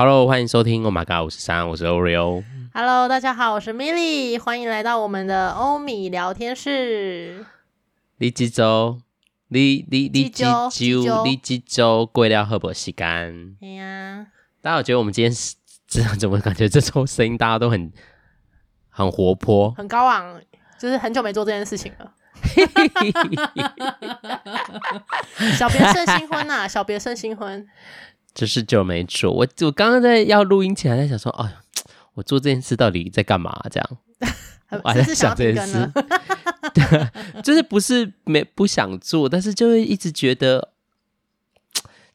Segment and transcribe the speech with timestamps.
[0.00, 2.44] Hello，欢迎收听 Oh My God 五十三，我是 Oreo。
[2.72, 7.44] Hello，大家好，我是 Milly，欢迎来到我们的欧米聊天室。
[8.18, 9.00] 你几周？
[9.48, 10.70] 你你你几周？
[11.24, 13.56] 你几周过了好不时间？
[13.60, 14.28] 哎呀，
[14.62, 15.56] 大家有觉得我们今天 是？
[16.16, 17.92] 怎么感觉这周声音大家都很
[18.88, 20.40] 很活泼，很高昂？
[20.78, 22.12] 就是很久没做这件事情了。
[25.58, 27.66] 小别胜新婚呐、啊，小别胜新婚。
[28.38, 31.56] 就是就没做，我我刚刚在要录音前还在想说，哎，
[32.14, 33.52] 我做这件事到底在干嘛？
[33.68, 33.98] 这样，
[34.84, 35.90] 我还在想这件事，
[36.72, 40.68] 对，就是不是没不想做，但是就会一直觉得，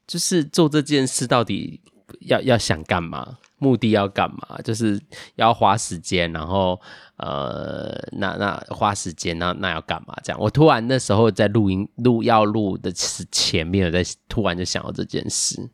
[0.07, 1.81] 就是做这件事到底
[2.21, 3.39] 要要想干嘛？
[3.57, 4.61] 目的要干嘛？
[4.63, 4.97] 就是
[5.35, 6.79] 要花时间，然后
[7.17, 10.15] 呃，那那花时间，那那要干嘛？
[10.23, 15.69] 这样，我突然那时候在录音录要录的前面，我在突然就想到这件事。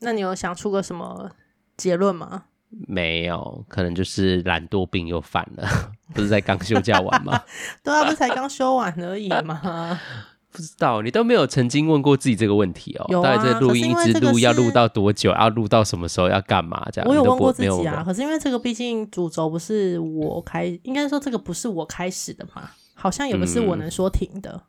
[0.00, 1.30] 那你有想出个什么
[1.76, 2.44] 结论吗？
[2.88, 5.66] 没有，可能就是懒惰病又犯了。
[6.12, 7.40] 不是在刚休假完吗？
[7.82, 9.98] 对啊，不是才刚休完而已吗？
[10.52, 13.06] 不知道，你都没有曾经问过自己这个问题哦。
[13.08, 15.30] 有啊，到底这录音一直录要录到多久？
[15.32, 16.28] 要录到什么时候？
[16.28, 16.86] 要干嘛？
[16.92, 18.02] 这样我有问过自己啊。
[18.04, 24.62] 可是因为这个毕竟主轴不是我开，应该说这个不是我开始的嘛，好像也不是我能说停的，嗯、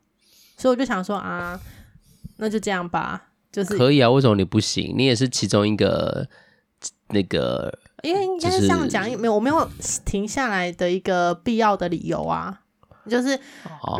[0.58, 1.59] 所以我就想说啊，
[2.38, 3.30] 那就这样吧。
[3.58, 4.94] 就是可以啊，为什么你不行？
[4.95, 6.27] 你也是其中一个
[7.08, 9.67] 那个，因为应该是这样讲，没有我没有
[10.05, 12.61] 停下来的一个必要的理由啊。
[13.09, 13.30] 就是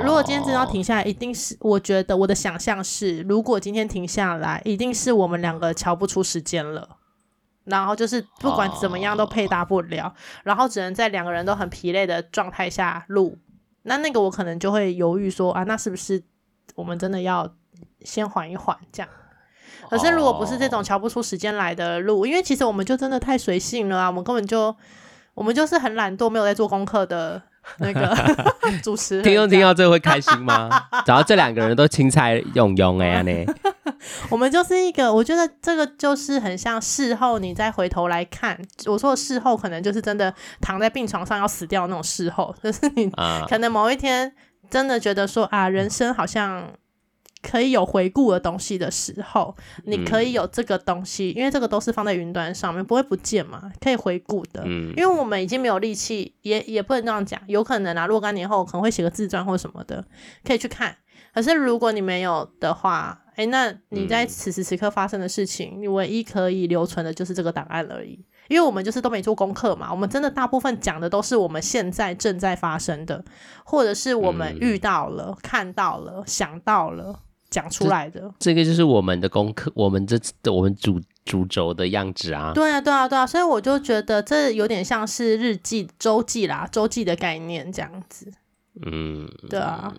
[0.04, 6.98] 如果今天真的要停下来，一定是我觉得我的想象是，如果今天停下来，一定是我们两个瞧不出时间了，
[7.64, 10.14] 然后就是不管怎么样都配搭不了，
[10.44, 13.40] 然后只能在两个人都很疲累的状态下录。
[13.82, 16.22] 那那个我可能就会犹豫说啊，那是不是
[16.76, 17.56] 我们真的要
[18.02, 19.10] 先缓一缓这样？
[19.90, 24.08] 可是，如果不是这种瞧不出时间来的路，因为其实我们就真的太随性了啊！
[24.08, 24.76] 我们根本就，
[25.34, 27.42] 我们就是很懒惰，没有在做功课的
[27.80, 28.16] 那个
[28.84, 29.24] 主持人。
[29.24, 30.70] 听众听到这个会开心吗？
[31.06, 33.46] 只要这两个人都青菜用用哎呀呢！
[34.30, 43.10] 我们就是一个，我觉得这个就是很像事后你再回头来看，我说的事后可能就是真的躺在病床上要死掉那种事后，就是你
[43.48, 44.32] 可能某一天
[44.70, 46.68] 真的觉得说啊，人生好像。
[47.42, 49.56] 可以有回顾的东西的时候，
[49.86, 54.64] 你可以有这个东西，嗯、因为这个都是放在云端上面，不会不见嘛，可以回顾的。
[54.66, 60.04] 嗯，因为我们已经没有力气，也也不能这样讲，有可能啊，若干年后可能会写个自传或什么的，
[60.44, 60.96] 可以去看。
[61.34, 68.26] 可是如果你没有的话，哎，那你在此时此刻发生的事情，嗯、你唯一可以留存的就是这个档案而已。
[68.48, 73.24] 因为我们就是都没做功课嘛，我们真的大部分讲的都是我们现在正在发生的，
[73.64, 77.20] 或者是我们遇到了、嗯、看到了、想到了。
[77.50, 82.52] 讲出来的这，这个就是我们的功课，我们这次我们主主轴的样子啊。
[82.54, 88.32] 对啊，对啊，对啊，所以我就觉得这有点像是日记、周记啦，周记的概念这样子。
[88.86, 89.94] 嗯，对啊。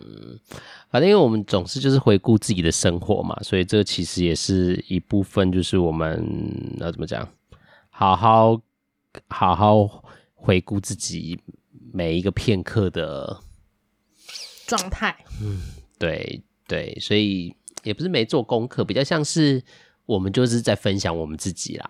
[0.89, 7.27] 反正因为我们总是就是回顾自己的生活嘛，所以这其实也是一部分，就是我们要怎么讲，
[7.89, 8.61] 好好
[9.27, 11.39] 好好回顾自己
[11.91, 13.41] 每一个片刻的
[14.67, 15.15] 状态。
[15.41, 15.61] 嗯，
[15.97, 16.41] 对。
[16.69, 17.53] 对，所以
[17.83, 19.61] 也不是没做功课，比较像是
[20.05, 21.89] 我们就是在分享我们自己啦。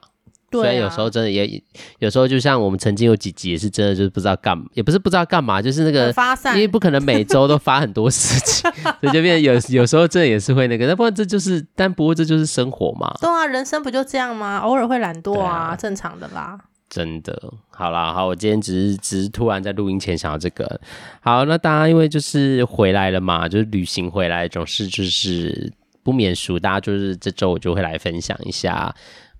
[0.49, 1.61] 对啊，虽然有时候真的也
[1.99, 10.87] 有时候，就像我们曾经有几集也是真的就是不知道干嘛，也不是不知道干嘛，就是那个发散，因为不可能每周都发很多事情， 所以就变得有有时候真的也是会那个。
[10.87, 13.13] 但不过这就是，但不过这就是生活嘛。
[13.21, 14.57] 对啊，人生不就这样吗？
[14.57, 16.57] 偶尔会懒惰啊，啊正常的啦。
[16.89, 20.81] 真的，好啦，好，我今天只是只是突然在录音前想到这个。
[21.21, 28.93] 好，那大家因为就是回来了嘛，就是旅行回来，总是就是不免俗，大家就是这周我就会来分享一下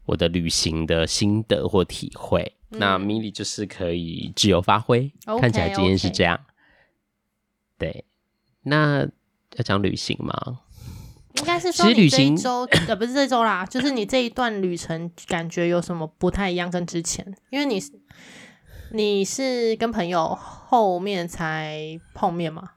[0.05, 2.53] 我的旅行的心得或体会。
[2.69, 6.37] 嗯、那 Milly 就是可以自由发挥，okay, 看起来今天是这样。
[6.37, 7.79] Okay.
[7.79, 8.05] 对，
[8.61, 9.07] 那
[9.55, 10.59] 要讲旅行吗？
[11.39, 17.25] 应该是说，你这一周 呃，不是这周啦，就是你这一段旅程感觉有什么不太一样跟之前？
[17.49, 17.93] 因为你是
[18.91, 22.71] 你是跟朋友后面才碰面吗？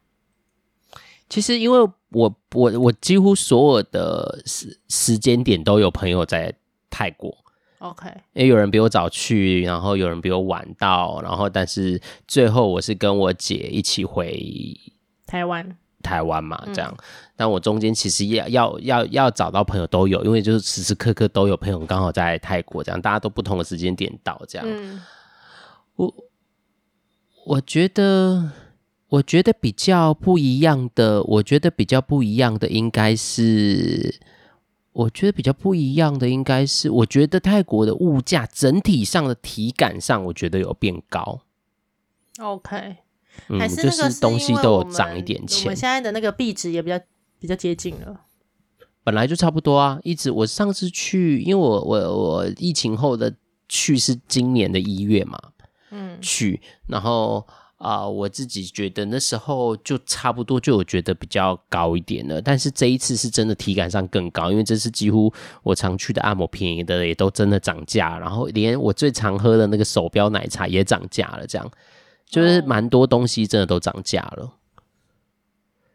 [1.28, 6.54] 其实因为我我我几乎所有的时时间点都有朋友在
[6.90, 7.36] 泰国
[7.78, 14.40] ，OK，因为有人比我早去，然后有人比我晚到，然后但是最后我是跟我姐一起回
[15.26, 15.76] 台湾。
[16.02, 17.04] 台湾嘛，这样，嗯、
[17.42, 24.64] 但我中间其实也要要要找到朋友都有，因为就是时时刻刻都有朋友刚好在泰国，这样大家都不同的时间点到，这样。
[24.70, 25.00] 嗯、
[25.96, 26.14] 我
[27.44, 28.52] 我觉得
[29.08, 34.20] 我觉得比较不一样的，我觉得比较不一样的应该是
[34.92, 41.40] 我觉得比较不一样的应该是，我觉得泰国的物价整体上的体感上，我觉得有变高。
[42.38, 42.98] OK，
[43.48, 45.64] 嗯，就是东西都有涨一点钱。
[45.64, 47.00] 我们现在的那个币值也比较
[47.42, 48.22] 比较接近了。
[49.04, 53.34] 本来就差不多啊，一直我上次去，因为我我我疫情后的
[53.68, 55.38] 去是今年的一月嘛，
[55.90, 57.46] 嗯，去，然后。
[57.82, 62.40] 啊、呃，我自己觉得那时候就差不多，就我觉得比较高一点了。
[62.40, 65.34] 但是这一次是真的体感上更高，因为这次几乎
[65.64, 71.68] 我常去的按摩便宜的也都真的涨价，然后连我最常喝的那个手标奶茶也涨价了，这样
[72.24, 74.48] 就是蛮多东西真的都涨价了。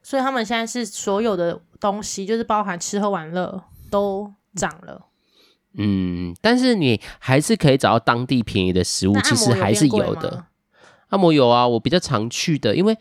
[0.07, 0.09] 哦。
[0.09, 5.07] 所以他们现在是所有的东西，就是包含吃喝玩乐都涨了。
[5.77, 10.45] 嗯，但是你还是可以找到当地便宜的食物，其实还是有的。
[11.09, 12.97] 按摩有啊，我比较常去的，因为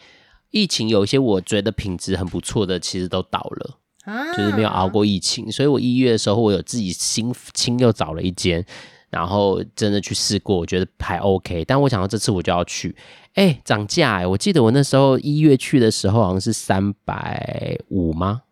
[0.50, 8.64] 疫情有一些我觉得品质很不错的，其实都倒了，啊，就是没有熬过疫情，所以我一月的时候，我有自己新新又找了一间，
[9.08, 11.64] 然后真的去试过，我觉得还 OK。
[11.64, 12.94] 但我想到这次我就要去，
[13.36, 14.26] 哎、欸，涨价哎！
[14.26, 18.42] 我记得我那时候一月去的时候好像是三百五吗？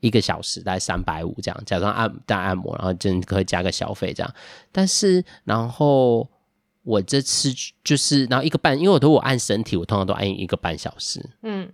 [0.00, 4.34] 一个小时大概三百五这样，假装按带按摩，然后真可以加个小费这样。
[4.72, 6.30] 但是然后。
[6.84, 7.52] 我这次
[7.84, 11.22] 就是，然后一个半，因为我都我按身体，我通常都按一个半小时。
[11.42, 11.68] 嗯，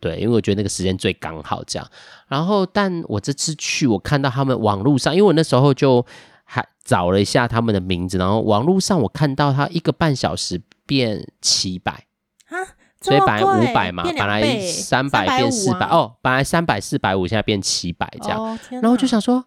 [0.00, 1.86] 对，因为我觉得那个时间最刚好这样。
[2.26, 6.06] 然后，但我这次去，我看到他们网络上，因为我那时候就
[6.44, 12.06] 还找了一下他们的名字，然后网络上我看到他一个半小时变七百
[12.48, 12.56] 啊，
[13.00, 18.40] 所以本来五百嘛，本来三百变四百，啊，哦，本来三百四百五，现在变七百这样。
[18.42, 19.44] 哦，然后我就想说，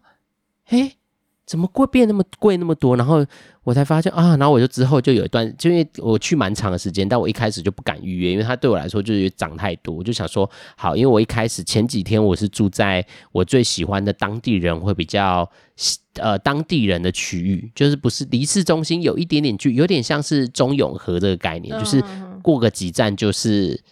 [0.68, 0.96] 诶。
[1.50, 2.94] 怎么会变那么贵那么多？
[2.94, 3.26] 然后
[3.64, 9.92] 我才发现啊，然后我就之后就有一段，就因为我去蛮长的时间，但我一开始就不敢预约，因为它对我来说就是涨太多。
[9.92, 15.50] 我就想说，好，因为我一开始前几天我是住在我最喜欢的当地人会比较
[16.20, 22.00] 呃当地人的区域，就是不是离市中心有一点点距，有点像是中永和这个概念，就是
[22.42, 23.82] 过个几站就是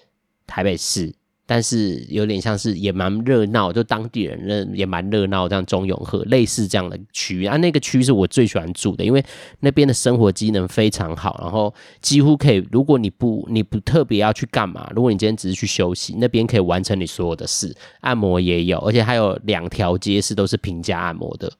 [0.46, 1.12] 台北市。
[1.50, 9.24] 但是有点像是也蛮热闹，就当地人也蛮热闹，这样中永和类似这样的区域啊，那个区是我最喜欢住的，因为
[9.60, 11.72] 那边的生活机能非常好，然后
[12.02, 21.50] 几乎可以，如果你不你不特别要去干嘛，如果你今天只是去休息，那边可以完成你所有的事，按摩也有，而且还有两条街是都是平价按摩的，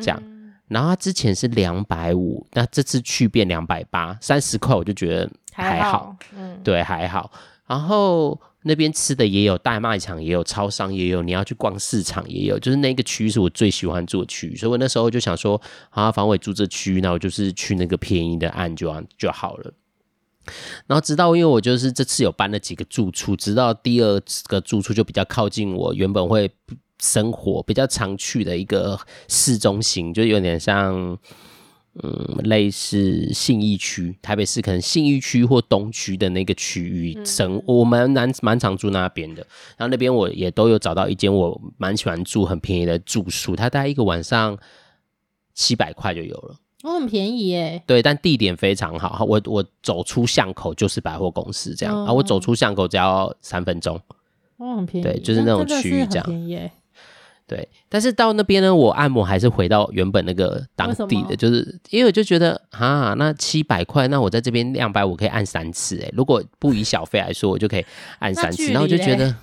[0.00, 0.22] 这样。
[0.68, 7.32] 然后他之前是两百五，那这次去变两百八，三十块我就觉得还好，还好嗯，对，还好，
[7.66, 8.40] 然后。
[8.66, 19.72] 那边吃的也有，大卖场也有，超商也有，你要去逛市场也有，就是那个区域是我最喜欢住的区，所以我那时候就想说，啊，反正我住这区，那我就是去那个便宜的按就就好了。
[20.86, 26.50] 然后直到因为我就是这次有搬了几个住处，直到第二个住处就比较靠近我原本会
[27.00, 31.18] 生活比较常去的一个市中心，就有点像。
[32.02, 39.46] 嗯，类似信义区，台北市可能信义区或东区的那个区域，省、嗯、我们蛮蛮常住那边的。
[39.76, 44.58] 然后那边我也都有找到一间我蛮喜欢住、很便宜的住宿，它大概一个晚上
[45.54, 47.80] 七百块就有了，哦，很便宜耶。
[47.86, 53.94] 对，但地点非常好，我我走出巷口就是百货公司这样，啊、哦，我走出巷口只要三分钟，
[54.56, 56.70] 哦，很便宜，对，就是那种区域这样。
[57.46, 67.84] 对，但是到那边呢，我按摩还是回到原本那个当地的，就是因为我就觉得啊，那七百块，那我在这边两百五可以按三次，哎，如果不以小费来说，我就可以
[68.18, 69.34] 按三次，然后我就觉得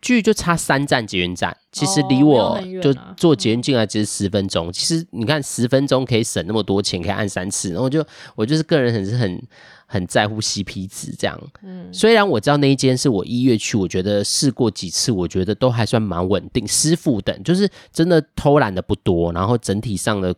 [0.00, 8.06] 距就差三站捷运站，其实离我就坐捷运进来只是十分钟，其实你看十分钟可以省那么多钱，可以按三次，然后我就
[8.36, 9.42] 我就是个人很是很。
[9.88, 20.34] 很在乎 CP 值这样，嗯，虽然我知道那一间是我一月去，我觉得试过几次，我觉得都还算蛮稳定，师傅等就是真的偷懒的不多，然后整体上的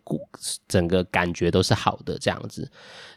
[0.69, 2.71] 整个感觉都是好的这样子，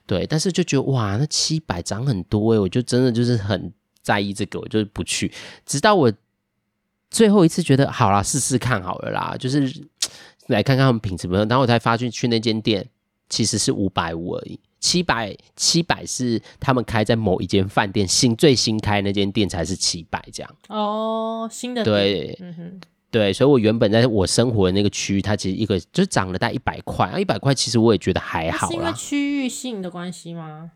[0.06, 3.72] 对，但是就觉得哇，那七百涨很多诶，我就真的就是很
[4.02, 5.30] 在意这个，我就不去，
[5.66, 6.12] 直到我
[7.10, 9.70] 最后一次觉得好啦，试试看好了啦，就是
[10.48, 12.88] 来看看他们品质怎么样，然后我才发现去那间店
[13.28, 14.58] 其实是五百五而已。
[14.82, 28.74] 七百七百是他们开在某一间饭店新最新开那间店才是七百这样哦，新的对，嗯哼，对，所以我原本在我生活的那个区域，它其实一个就涨了大概一百块啊，一百块其实我也觉得还好啦。
[28.74, 30.72] 是因为区域性的关系吗？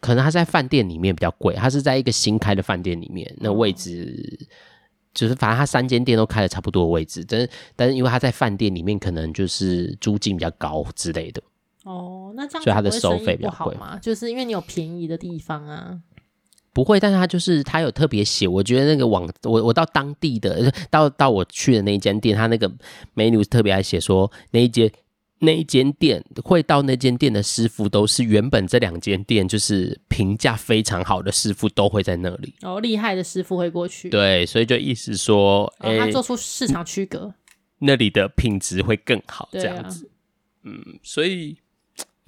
[0.00, 4.52] 可能它在饭店里面比较贵，它是在一个新开的饭店里面，那位置、哦、
[5.14, 11.42] 就是反正它三间店都开的差不多的位置，但是但是因为它在饭店里面，可能就是租金比较高之类的。
[11.86, 13.74] 哦，那这样所以它的收费比较贵。
[13.76, 13.98] 嘛？
[13.98, 16.00] 就是因为你有便宜的地方啊。
[16.72, 22.70] 不会，但是他就是他有特别写，我觉得那个网我我到当地的 到到我去的那一间店，他那个
[23.14, 24.92] menu 特别爱写说那一间
[25.38, 32.54] 那一间店会到那间店的师傅都是原本这两间店就是评价非常好的师傅都会在那里。
[32.60, 37.32] 哦，厉害的师傅会过去，对，所以就意思说，他做出市场区隔，
[37.78, 41.56] 那里的品质会更好，这样子，啊、嗯，所以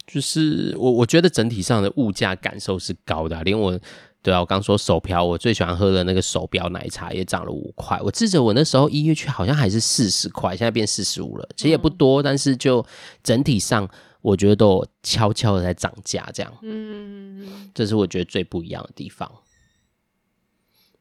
[0.08, 3.78] 就是我我觉得整体上的物价感受是高的、啊，连我。
[4.20, 7.98] 对啊，我刚说手表，我最喜欢喝的那个手表奶茶也涨了五块。
[8.02, 11.48] 我记得我那时候一月去好像还是四十块，现在变四十五了。
[11.56, 12.84] 其实也不多，但是就
[13.22, 13.88] 整体上，
[14.20, 16.52] 我觉得都悄悄的在涨价，这样。
[16.62, 19.30] 嗯，这是我觉得最不一样的地方。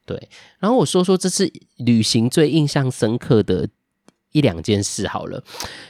[0.05, 3.67] 对，然后我说说这次旅行最印象深刻的。
[4.33, 5.41] 一两件事好了，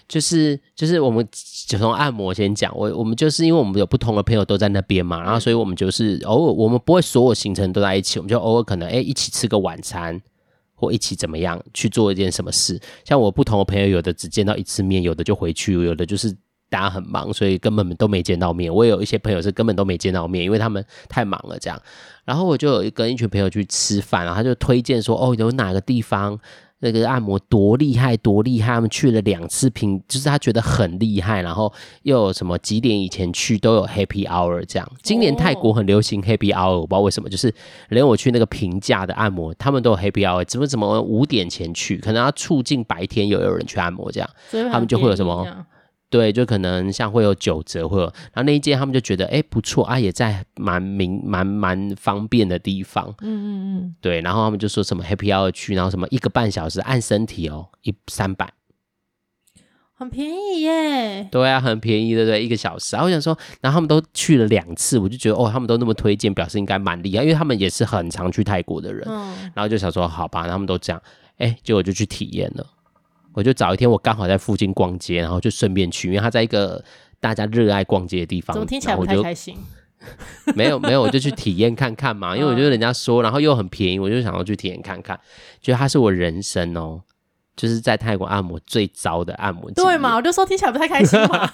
[0.08, 1.27] 就是就是我们
[1.67, 10.22] 就从按摩先讲，我我们就是因为我们有不同的朋友都在那边嘛，然后所以我们就是偶尔我们不会所有行程都在一起，我们就偶尔可能哎、欸、一起吃个晚餐，
[10.75, 12.79] 或一起怎么样去做一件什么事。
[13.03, 16.32] 像我不同的朋友，有的只见到一次面，有的就回去，有的就是
[16.70, 18.74] 大家很忙，所以根本都没见到面。
[18.74, 21.82] 我也有一些朋友是根本都没见到面，因为他们太忙了这样。
[22.24, 26.39] 然后我就有跟一群朋友去吃饭，然后他就推荐说哦，有哪个地方。
[26.79, 28.75] 那个按摩多厉害，多厉害！
[28.75, 34.91] 他们去了两次，平就是他觉得很厉害，然后又有什么几点以前去都有 Happy Hour 这样。
[35.01, 37.53] 今年泰国很流行 Happy Hour，我不知道为什么，就是
[37.89, 44.29] 连我去那个平价的按摩，他们都有 Happy Hour，怎么怎么五点前去，可能要促进白天又有人去按摩这样，
[44.72, 45.48] 他们就会有什么。
[46.09, 53.49] 对，就可能像会有九折，会有，然后那一间他们就觉得，哎，不错啊，也在蛮明蛮蛮方便的地方，嗯嗯
[53.79, 58.53] 嗯，对，然后他们就说什么 Happy Hour 去，然后什么一个半小时按身体哦，一三百，
[59.93, 62.41] 很便宜耶，对啊，很便宜，对不对？
[62.41, 71.01] 一个小时，然后我想说，然后他们都去了两次，我就觉得哦，他们都那么推荐，表示应该蛮厉害，因为他们也是很常去泰国的人，嗯，然后就想说，好吧，他们都这样，
[71.37, 72.65] 哎，结果就去体验了。
[73.38, 76.84] 我就找一天，我刚好在附近逛街，然后就顺便去，因为他在一个
[77.20, 78.51] 大家热爱逛街的地方。
[78.51, 79.56] 怎么听起来不太开心？
[80.56, 85.20] 没有没有，我就去体验看看嘛，因为我觉得人家说，然后又很便宜，我就想要去体验看看。
[85.62, 87.00] 觉得他是我人生哦，
[87.56, 89.70] 就是在泰国按摩最糟的按摩。
[89.70, 90.15] 对嘛？
[90.17, 91.48] 我就说听起来不太开心嘛。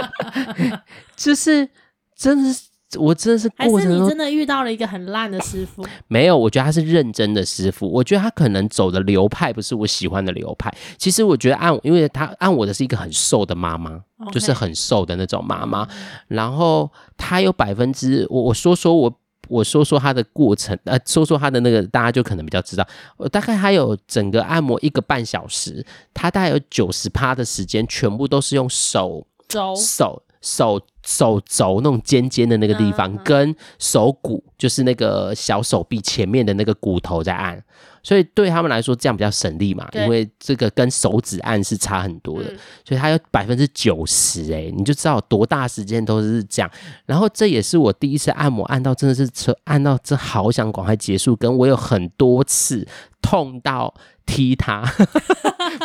[1.16, 1.66] 就是
[2.14, 2.73] 真的是。
[2.98, 5.84] 我真的是过程中，还是你真的遇到了一个很烂的师傅？
[6.08, 7.90] 没有，我觉得他是认真的师傅。
[7.90, 10.72] 我觉得他可能走的流派不是我喜欢的流派。
[10.96, 14.00] 其实我觉得按，因为他按我的是一个很瘦的妈妈.
[14.32, 15.86] 就是很瘦的那种妈妈。
[16.28, 19.14] 然后他有百分之，我我说说我
[19.48, 22.86] 我说说他的过程，呃，说说他的那个，大家就可能比较知道。
[23.18, 25.84] 我大概还有整个按摩一个半小时，
[26.14, 30.22] 他大概有九十趴的时间，全部都是用手肘手。
[30.40, 37.62] 手手肘那种尖尖的那个地方，跟手骨就是那个小手臂前面的那个骨头在按，
[38.02, 46.70] 所以对他们来说这样比较省力嘛，因为这个跟手指按是差很多的，嗯、所以他有百分之九十哎，你就知道多大时间都是这样。
[47.04, 49.28] 然后这也是我第一次按摩按到真的是
[49.64, 52.88] 按到这好想赶快结束，跟我有很多次
[53.20, 53.92] 痛到。
[54.26, 54.82] 踢他，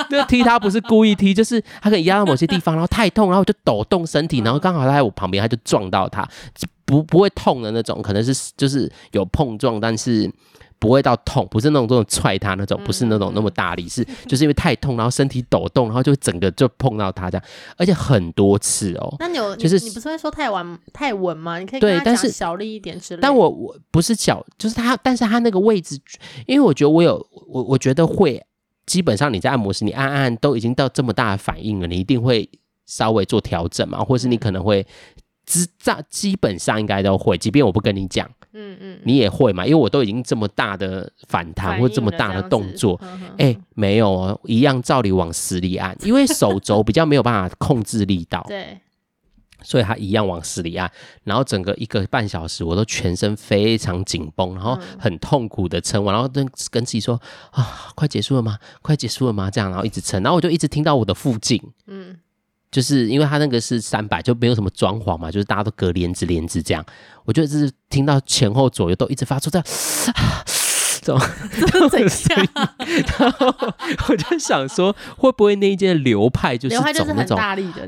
[0.10, 6.26] 那踢他不是故意踢，就是他可能压到某些地方，然后太痛，然后就抖动身体，然后刚好他在我旁边，他就撞到他，
[6.90, 10.30] 不不会痛的那种，可能是就是有碰撞，但是
[10.80, 17.46] 不会到痛，不是那种这种踹他那种，不是那种那么大力，是就是因为太痛，然后身体抖动，然后就整个就碰到他这样，
[17.78, 19.16] 而且很多次哦。
[19.20, 21.60] 那你有就是你不是会说太稳太稳吗？
[21.60, 23.20] 你可以跟他讲小力一点之类。
[23.22, 26.00] 但我我不是小，就是他，但是他那个位置，
[26.48, 27.26] 因为我觉得我有。
[27.52, 28.40] 我我觉得会，
[28.86, 32.48] 基本上你在按摩时，你按按都已经到这么大的反应了，你一定会
[32.86, 34.86] 稍微做调整嘛，或是你可能会
[35.50, 43.02] 知道，基本上应该都会，即便我不跟你讲，嗯嗯，你也会嘛，因为我都已经这么大的反弹或这么大的动作，
[43.40, 48.78] 哎，没有哦，一样照理往死里按，因为手肘比较没有办法控制力道， 对。
[49.62, 50.90] 所以他一样往死里按，
[51.26, 57.20] 然后整个一个半小时，我都全身非常紧绷，然后很痛苦的撑完，然后跟跟自己说
[57.52, 58.58] 啊，快结束了吗？
[58.82, 59.52] 快结束了吗？
[59.52, 62.16] 这样，然后一直撑，然后我就一直听到我的附近，嗯，
[62.72, 66.86] 就是因为他那个是三百，就没有什么装潢嘛，就是大家都隔帘子帘子这样，
[67.26, 69.66] 我就一直听到前后左右都一直发出这样。
[70.14, 70.44] 啊
[71.02, 71.20] 种
[71.52, 71.90] 这种
[73.18, 73.48] 然后
[74.08, 77.38] 我就想说，会不会那一间流派就是走那种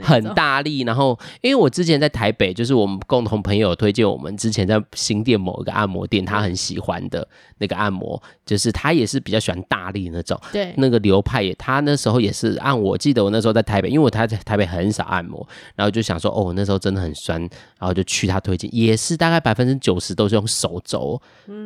[0.01, 7.27] 很大力，然后因为我之前在台北，就是我们共同朋友推荐我们之前在新店某一个按摩店，他很喜欢的
[7.57, 17.39] 那个按摩，就是他也是比较喜欢大力那种，对，那个流派也，他那时候也是按我记得我那时候在台北，因为我他在台北很少按摩，然后就想说，哦，那时候真的很酸，
[17.77, 21.21] 然后就去他推荐，也是大概百分之九十都是用手肘，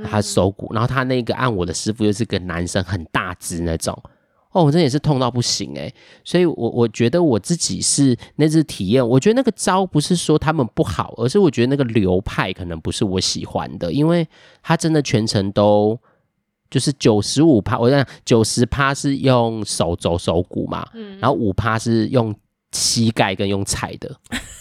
[0.10, 3.94] 他手骨，然后他那个按我的师傅又是个男生，很大只那种，
[4.52, 5.94] 哦，我真的也是痛到不行诶。
[6.24, 14.28] 所以我我觉得我自己是那次体验，我觉得那个招不是说他们不好，而是我觉得那个流派可能不是我喜欢的，因为
[14.64, 16.00] 他真的全程都
[16.70, 22.34] 就是九十五趴，我讲九十趴是用手肘手骨嘛，嗯，然后五趴是用
[22.72, 24.16] 膝盖跟用踩的。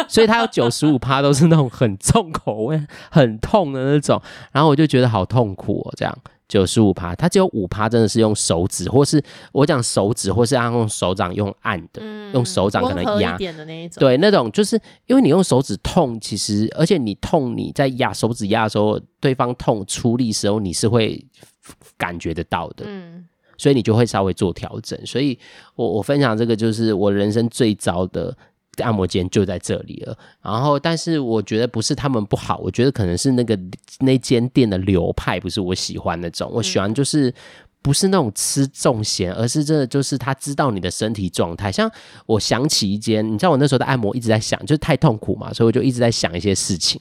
[0.08, 4.20] 所以他有九十五趴都是那种很重口味、很痛的那种，
[4.52, 5.92] 然后我就觉得好痛苦哦。
[5.96, 14.00] 这样九十五趴，他只有五趴真的是用手指，或是我讲手指，或是要用手掌用按的，嗯、用手掌可能压的那一种。
[14.00, 21.22] 对，那种就是因为你用手指痛，其实而且你痛，你在压手指压的时候，对方痛出力时候，你是会
[21.98, 22.86] 感觉得到的。
[22.86, 23.26] 嗯，
[23.58, 24.98] 所以你就会稍微做调整。
[25.04, 25.38] 所以
[25.74, 28.34] 我我分享这个就是我人生最糟的。
[28.82, 33.58] 按摩间就在这里了，然后，但是我觉得不是他们不好，我觉得可能是那个
[34.00, 37.32] 那间店的流派不是我喜欢那种，我喜欢就是
[37.80, 41.70] 不是那种吃重咸，而是真的就是他知道你的身体状态。
[41.70, 41.90] 像
[42.26, 47.00] 我想起一间，你知道我那时候的按摩一直在想，就是太痛苦嘛，所以我就一直在想一些事情。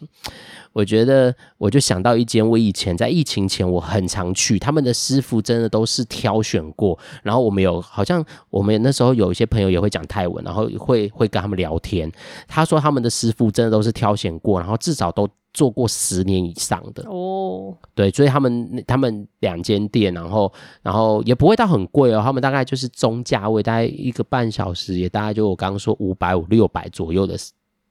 [0.77, 6.95] 我觉得我就想到一间，我以前在疫情前我很常去，他们的师傅真的都是挑选过。
[7.23, 12.11] 然后我们有好像我们那时候有一些朋友也会讲泰文，然后会会跟他们聊天。
[12.47, 17.75] 他说他们的师傅真的都是挑选过，然后至少都做过十年以上的哦。
[17.95, 20.53] 对，所以他们他们两间店，然后
[20.83, 27.35] 然后也不会到很贵哦，他们大概就是中价位，大概一个半小时也大概就我刚刚说五百五六百左右的。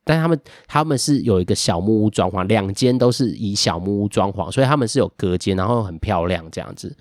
[0.07, 6.97] 但他们他们是有一个小木屋装潢，两间都是以小木屋装潢，所以他们是有隔间，然后很漂亮这样子。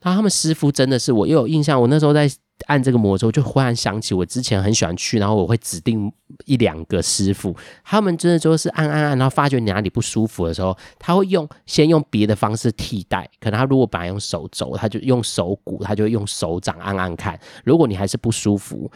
[0.00, 2.28] 然后他们师傅真的是我又有印象，我那时候在
[2.66, 6.12] 按这个摩的时候，就忽然想起我之前很喜欢去，然后我会指定
[6.44, 18.90] 一两个师傅，他们真的就是按按按，然后发觉你哪里不舒服的时候，他会用先用别的方式替代，可能他如果本来用手肘，他就用手骨，他就会用手掌按按看，如果你还是不舒服，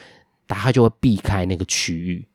[0.49, 2.27] 他就会避开那个区域。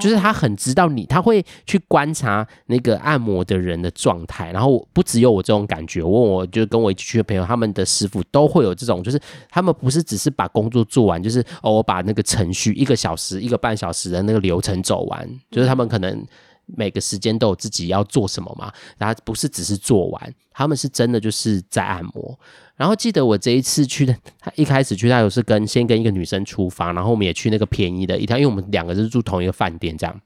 [0.00, 6.02] 就是他很知道你，他会去观察那个按摩的人的状态，然后不只有我这种感觉。
[6.02, 16.24] 我问我就跟我一起去的朋友，他们的师傅都会有这种，就是他们不是只是把工作做完，就是哦，我把那个程序一个小时、一个半小时的那个流程走完，就是他们可能。
[16.66, 22.38] 每个时间都有自己要做什么嘛，然后不是只是做完，他们是真的就是在按摩。
[22.76, 30.20] 然后记得我这一次去的，他一开始去他有是跟先跟一个女生出发，然后我们也去那个便宜的一条，因为我们两个是住同一个饭店这样。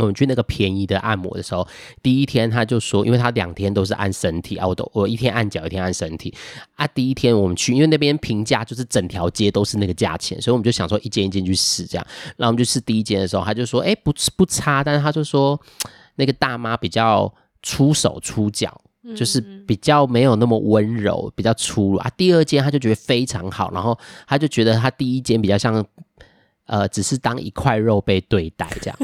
[0.00, 1.66] 我们去那个便宜的按摩的时候，
[2.02, 6.34] 第一天他就说，因为他两天都是按身体啊，我都我一天按脚，一天按身体
[6.76, 6.86] 啊。
[6.88, 12.06] 第一天我们去，因为那边评价就是整条街都是那个价钱，所以我们就想说一间一间去试这样。
[12.36, 15.60] 然后我们就试第一间的时候，他就说，哎，不不差，但是他就说
[16.16, 17.32] 那个大妈比较
[17.62, 18.80] 出手出脚，
[19.16, 22.10] 就是比较没有那么温柔，比较粗鲁啊。
[22.16, 25.84] 第二间他就觉得非常好，然后他就觉得他第一间比较像，
[26.66, 28.98] 呃，只是当一块肉被对待这样。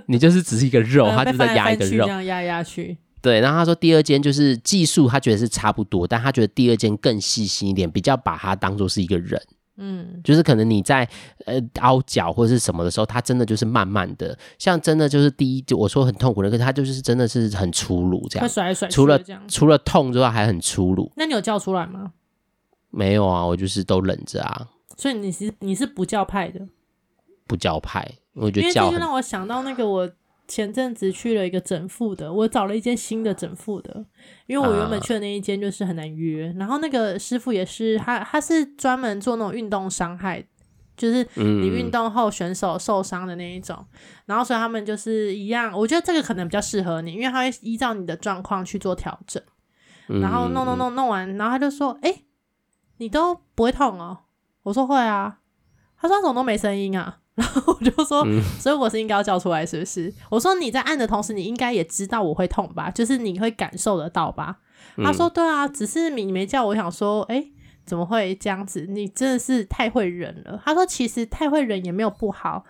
[0.06, 2.96] 你就是只是一个肉，他就在压一个肉，这样压压去。
[3.22, 9.40] 对，然后他说第二间就是技术，他觉得是差不多，但他觉得第二间更细心一点，比较把他当做是一个人。
[9.78, 11.06] 嗯，就是可能你在
[11.44, 21.12] 呃凹脚或者是什么的时候，他真的就是慢慢的，像真的就是第一，就我说很痛苦的，可是他就是真的是很粗鲁这样，甩甩除了除了痛之外还很粗鲁。
[21.16, 22.12] 那你有叫出来吗？
[22.90, 24.68] 没有啊，我就是都忍着啊。
[24.96, 26.68] 所以你是你是不叫派的？
[27.46, 28.12] 不叫派。
[28.36, 30.08] 我觉得因为这就让我想到那个，我
[30.46, 34.04] 前阵子去了一个整复的，我找了一间新的整复的，
[34.46, 40.46] 因为我原本去的那一间就是很难约，然后那个师傅也是他，他是专门做那种运动伤害，
[40.96, 43.84] 就是你运动后选手受伤的那一种，
[44.26, 49.42] 然后所以他们就是一样，我觉得这个可能比较适合你，因为他会依照你的状况去做调整，
[50.20, 52.22] 然后弄弄弄弄完，然后他就说：“哎，
[52.98, 54.18] 你都不会痛哦？”
[54.62, 55.38] 我说：“会啊。”
[55.98, 60.12] 他说：“他怎么都没声音啊？”然后我就说，嗯、所以我是应该要叫出来，是不是？
[60.30, 62.90] 我说你在按的同时，你应该也知道我会痛吧？
[62.90, 64.58] 就是你会感受得到吧？
[64.96, 66.64] 嗯、他说对啊，只是你没叫。
[66.64, 67.44] 我想说，哎，
[67.84, 68.86] 怎么会这样子？
[68.88, 70.60] 你真的是太会忍了。
[70.64, 72.64] 他说其实太会忍也没有不好，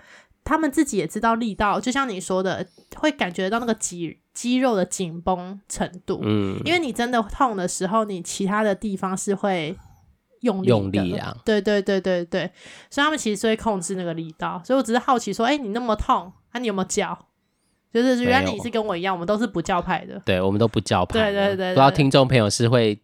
[0.44, 6.20] 他们自己也知道力道，就像你说的，会感觉到那个肌肌肉的紧绷程度。
[6.24, 9.76] 嗯，因为你真的痛的时候，你其他的地方是会
[10.46, 10.70] 用力的。
[10.70, 11.36] 用力啊！
[11.44, 12.50] 对对对对对，
[12.90, 14.62] 所以他们其实是会控制那个力道。
[14.64, 17.18] 所以我只是好奇说，哎，你那么痛，那、啊、你有没有叫？
[17.92, 20.20] 就是原来你是跟我一样，我们都是不叫派的。
[20.24, 21.30] 对，我们都不叫派。
[21.30, 23.00] 对对对，不知道听众朋友是会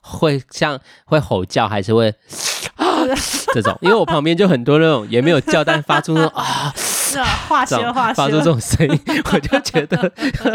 [0.00, 2.14] 会像会吼叫，还是会。
[3.52, 9.00] 这种，因为我旁边就很多那种也没有叫，但发出那种 啊，是啊，化学化学，发出这种声音，
[9.32, 10.10] 我就觉得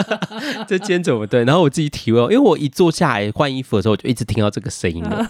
[0.67, 1.43] 这今天怎么对？
[1.45, 5.29] 然后我自己体会，因为我一坐下来换衣服的时候，我就一直听到这个声音了。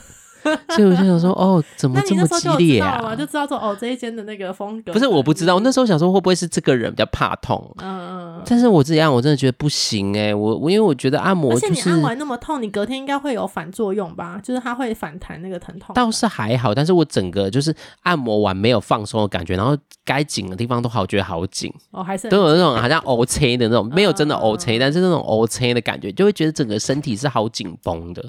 [0.76, 3.16] 所以我就想说，哦，怎么这么激烈啊？
[3.16, 4.94] 就知道说，哦，这一间的那个风格。
[4.94, 5.56] 不是，我不知道。
[5.56, 7.70] 我那时候想说，会不会是这个人比较怕痛？
[7.82, 8.00] 嗯
[8.38, 8.44] 嗯。
[8.46, 10.34] 但是我自己按，我真的觉得不行哎。
[10.34, 14.40] 我我因为我觉得按摩，就是，而且你按完那么痛，你隔天应该会有反作用吧？
[14.44, 15.94] 就是它会反弹那个疼痛。
[15.94, 21.72] 倒是还好，但是我整个就是按摩完没有放松的感觉，然后该紧的地方都好觉得好紧。
[21.92, 28.24] 哦，还是都有那种好像 O C 的那种，没有真的 O C，但是那种 O C 的感觉，就会觉得整个身体是好紧绷的。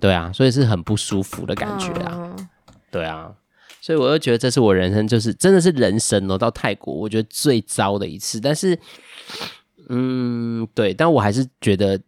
[0.00, 2.34] 对啊，所以是很不舒服的感觉啊。
[2.38, 2.48] 嗯、
[2.90, 3.32] 对啊，
[3.80, 8.40] 所以我就觉得这是我人生就是真的是人生哦，到泰国我觉得最糟的一次。
[8.40, 8.78] 但是，
[9.88, 12.00] 嗯，对，但我还是觉得。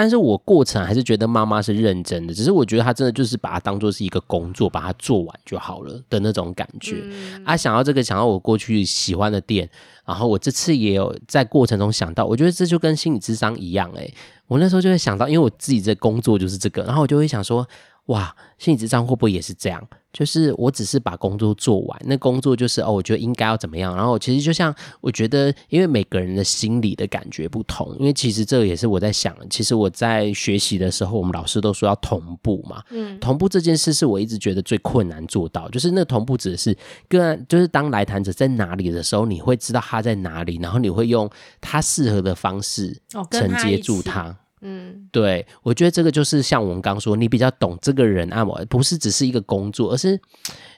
[0.00, 7.02] 但是我过程还是觉得妈妈是认真的，只是我觉得她真的就是把它当做是一个工作，把它做完就好了的那种感觉。
[7.02, 9.68] 嗯、啊，想到这个，想到我过去喜欢的店，
[10.06, 14.14] 然后我这次也有在过程中想到，我觉得这就跟心理智商一样，诶，
[14.46, 17.66] 我那时候就会想到，因为我自己在工作就是这个，然后我就会想说。
[18.08, 19.82] 哇，心理咨商会不会也是这样？
[20.10, 23.94] 就是我只是把工作做完，那工作就是哦，我觉得应该要怎么样。
[23.94, 32.82] 然后其实就像我觉得，因为每个人的心理的感觉不同，因为其实这个也是我在想，其实我在学习的时候，我们老师都说要同步嘛。
[32.88, 36.74] 嗯，同步这件事是我一直觉得最困难做到，就是那同步指的是
[37.10, 42.98] 个就是当来谈者在哪里的时候，你会知道他在哪里，然后你会用他适合的方式
[43.30, 44.34] 承接住他。
[44.60, 50.20] 嗯，对，我觉得这个就是像我们刚说，你比较懂这个人按摩，不是只是一个工作，而是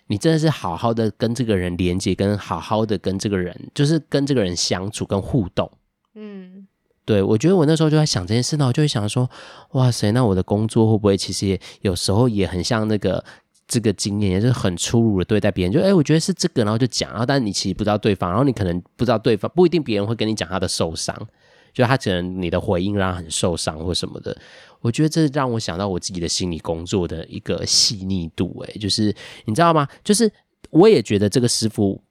[0.06, 5.70] 你真的是好好的跟这个人连接，跟好好的跟这个人，就是跟这个人相处跟互动。
[6.14, 6.66] 嗯，
[7.04, 9.30] 对，我觉得我那时候就在想这件事呢，我就会想说，
[9.72, 13.24] 哇塞，那我的工作会不会其实也有时候也很像那个
[13.66, 21.16] 这个经验，也是很粗鲁的对待别人，就哎，我觉得是这个，然后就讲，然后但是你其实不知道对方，然后你可能不知道对方，不一定别人会跟你讲他的受伤。
[21.72, 24.36] 就他可能你的回应让他很受伤或什么的，
[24.80, 28.62] 我觉得这让我想到我自己的心理工作的一个细腻度。
[28.66, 29.86] 诶，就是你知道吗？
[30.02, 30.30] 就是
[30.70, 32.02] 我也觉得这个师傅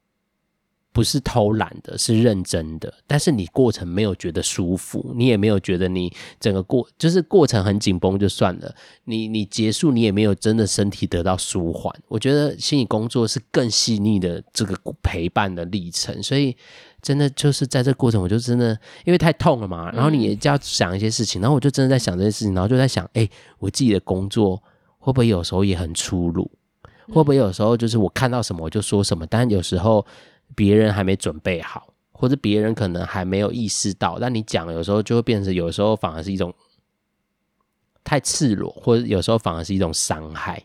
[0.91, 2.93] 不是偷懒的，是认真的。
[3.05, 8.73] 但是你过程没有觉得舒服，你也没有觉得你整个过就是过程很紧绷就算了，
[9.05, 11.93] 你你结束你也没有真的身体得到舒缓。
[12.07, 16.55] 我觉得心理工作是更细腻的这个陪伴的历程，所以。
[17.01, 23.25] 真的就是在这个过程，我就真的因为太痛了嘛，然后你也就要想一些事情，然后我就真的在想这些事情，然后就在想，哎，
[23.59, 24.61] 我自己的工作
[24.97, 26.51] 会不会有时候也很粗鲁？
[27.07, 29.25] 会不会有时候就是我看到什么我就说什么？
[29.27, 30.05] 但有时候
[30.55, 36.53] 别人还没准备好，或者别人可能还没有意识到，但你讲有时候就会变成，有时候反而是一种
[38.03, 40.63] 太赤裸，或者有时候反而是一种伤害。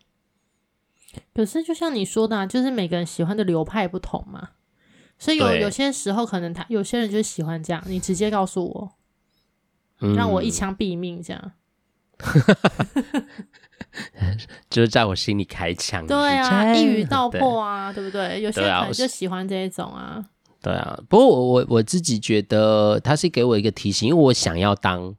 [1.33, 4.51] 可是就像你说的啊，就是每个人喜欢的流派不同嘛。
[5.17, 8.93] 所以有有些时候，可能他有些人就喜欢这样，你直接告诉我，
[10.01, 11.53] 嗯、让我一枪毙命，这样，
[14.71, 16.07] 就是在我心里开枪。
[16.07, 18.43] 对啊，一语道破啊，对，对不对？
[18.43, 20.25] 有些人可能就喜欢这一种啊。
[20.63, 25.15] 对啊，不过我我我自己觉得，他是给我一个提醒，因为我想要当。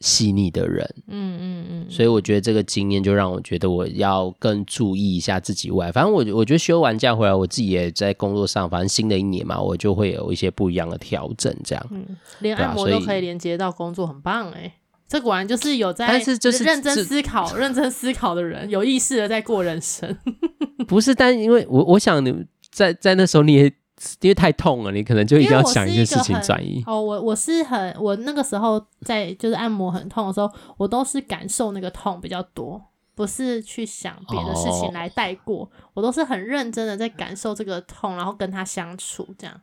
[0.00, 5.90] 细腻的人，嗯嗯嗯，所以我觉得这个经验就让我觉得我要更注意一下自己外。
[5.90, 11.50] 反正我我觉得休完假回来，我自己也在工作上，反正新的一年嘛，我就会有一些不一样的调整。
[11.64, 14.70] 这样，嗯，连按摩都可以连接到工作，很棒哎！
[15.08, 20.16] 这果然就是有在，但是就是认真思考、 认真思考的人，有意识的在过人生。
[20.88, 23.72] 不是，但因为我我想你在在那时候你也。
[24.20, 26.84] 因为太痛了，你可能就一定要想一些事情转移。
[26.86, 32.78] 哦，我我是很，我那个时候在就是按摩很痛的时候，我都是感受那个痛比较多，
[33.14, 35.64] 不是去想别的事情来带过。
[35.64, 39.58] 哦、我都是很认真的在感受这个痛，然后跟他相处这样。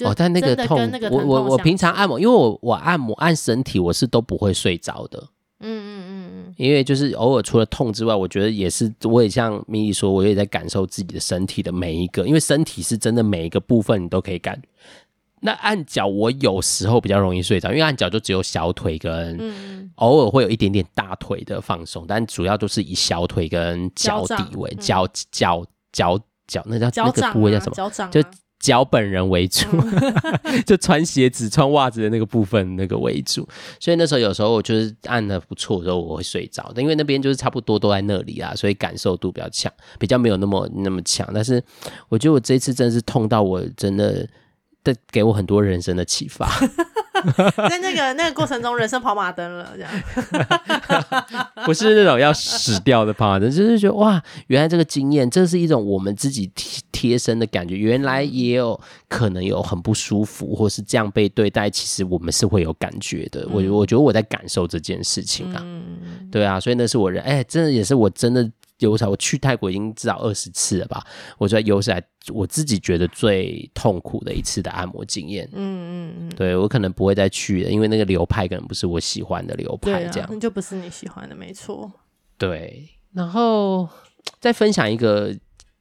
[0.00, 5.28] 哦，但那个痛，痛我我我平常按摩，因为我我按摩按身体，我是都不会睡着的。
[5.64, 14.60] 嗯嗯嗯嗯，因为就是偶尔除了痛之外，我觉得也是，我也像咪咪说，我也在感受自己的身体的每一个，因为身体是真的每一个部分你都可以感。
[15.44, 19.38] 那按脚我有时候比较容易睡着，因为按脚就只有小腿跟
[19.96, 27.74] 偶尔会有一点点大腿的放松，但主要都是以小腿跟脚底为脚脚脚脚那叫、啊、那个部位叫什么？
[27.74, 28.20] 脚掌、啊、就
[28.62, 29.66] 脚本人为主，
[30.44, 33.46] 嗯、 就穿鞋子、穿袜子的那个部分那个为主。
[33.78, 41.28] 所以那时候有时候我就是按的不错的时候，我会睡着的，因为那边就是差不多都在那里啊，所以感受度比较强，比较没有那么那么强。
[41.34, 41.62] 但是
[42.08, 44.26] 我觉得我这次真的是痛到我真的。
[44.84, 46.50] 的给我很多人生的启发，
[47.68, 49.90] 在那个那个过程中，人生跑马灯了，这样
[51.66, 63.46] 不是那种要死掉的跑马灯，就是觉得哇，原来这个经验，这是一种我们自己贴贴身的感觉，原来也有可能有很不舒服，或是这样被对待，其实我们是会有感觉的。
[63.50, 68.50] 我、嗯、我觉得我在感受这件事情啊，嗯、对啊，所以那是我人，哎、欸，真的也是我真的。
[68.90, 71.04] 我去泰国已经至少二十次了吧？
[71.38, 75.48] 我觉得有史来我自己觉得最痛苦的一次的按摩经验。
[75.52, 81.90] 嗯嗯嗯，对我可能不会再去了，因为那个流派可能不是我喜欢的流派，这样、啊、那就不是你喜欢的，没错。
[82.38, 83.88] 对，然后
[84.40, 85.34] 再分享一个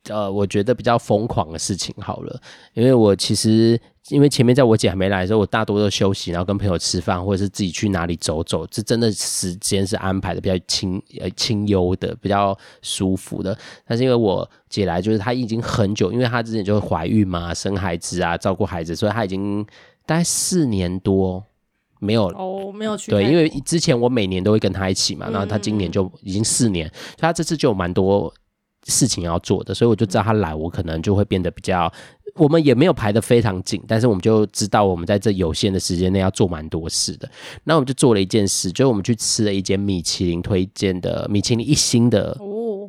[0.10, 2.42] 呃，我觉得比较疯狂的事情好了，
[2.74, 3.80] 因为我其实。
[4.10, 13.56] 因为前面在我姐还没来的时候，我大多都休息，然后跟朋友吃饭，或者是自己去哪里走走，这真的时间是安排的比较轻呃清幽的，比较舒服的。
[13.86, 19.64] 但是因为我姐来，就是她已经很久，因为她之前就怀孕嘛，生孩子啊，照顾孩子，所以她已经
[20.08, 21.42] 大概四年多
[22.00, 28.34] 没有哦，没有去对，因为之前我每年都会跟她一起嘛，然后她今年就已经四年，嗯、所以她这次就有蛮多
[28.88, 31.91] 事情要做的，所以我就知道他来，我可能就会变得比较。
[32.36, 37.30] 我们也没有排得非常紧，但是我们就知道我们在这有限的时间内要做蛮多事的。
[37.65, 42.34] 那我们就做了一件事，就是我们去吃了一间米其林推荐的米其林一星的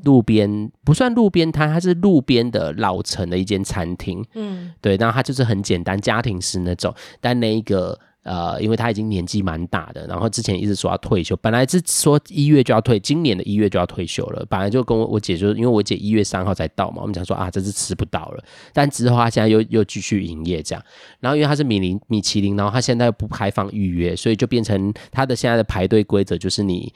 [0.04, 4.24] 路边，不算路边摊，它是路边的老城的一间餐厅。
[4.34, 7.98] 嗯，对，然后它就是很简单，家庭式那种，但那一个。
[8.22, 14.46] 呃，因为他已经年纪蛮大的，然后之前一直说要退休，本来是说一月就要退，今年的一月就要退休了。
[14.48, 18.44] 本来就跟我我姐就，因为我姐一月三号才到嘛，我们讲说啊，这次吃不到了。
[18.72, 20.84] 但之后他现在又又继续营业这样，
[21.20, 26.92] 然后因为他是米林米其林，然后他现在不开放预约，所以就变成他的现在的排队规则就是你。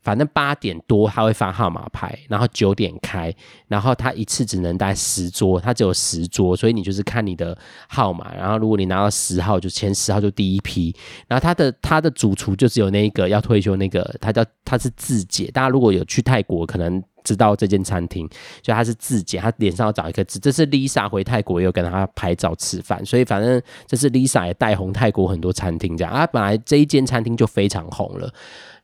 [0.00, 3.34] 反正八点多他会发号码牌，然后九点开，
[3.66, 7.56] 然后他一次只能带十桌，他只有十桌，所以你就是看你的
[7.88, 10.94] 号码，然后如果你拿到十号，就前十号就第一批。
[11.26, 15.50] 然后他的他的主厨就只有那一个要退休那个，他叫他是自姐。
[15.50, 18.26] 大家如果有去泰国，可能知道这间餐厅，
[18.62, 20.38] 就他是自姐，他脸上要找一个字。
[20.38, 26.26] 这是 Lisa 回泰国也有跟他拍照吃饭，所以反正这是 Lisa 也带红泰国很多餐厅这样啊。
[26.28, 28.32] 本来这一间餐厅就非常红了，